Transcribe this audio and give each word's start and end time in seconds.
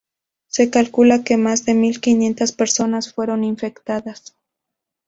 Se 0.47 0.71
calcula 0.71 1.23
que 1.23 1.37
más 1.37 1.63
de 1.65 1.75
mil 1.75 2.01
quinientas 2.01 2.53
personas 2.53 3.13
fueron 3.13 3.43
infectadas. 3.43 4.35